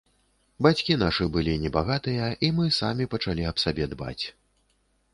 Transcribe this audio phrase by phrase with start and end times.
[0.65, 4.21] Бацькі нашы былі небагатыя, і мы самі пачалі аб сабе дбаць.